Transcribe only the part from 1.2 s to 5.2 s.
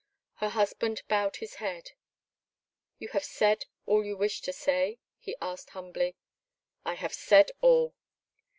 his head. "You have said all you wished to say?"